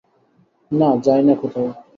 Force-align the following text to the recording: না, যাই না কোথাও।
না, 0.71 0.89
যাই 1.05 1.21
না 1.23 1.33
কোথাও। 1.41 1.67